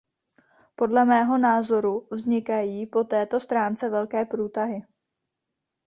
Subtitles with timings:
[0.75, 4.83] Podle mého názoru vznikají po této stránce velké průtahy.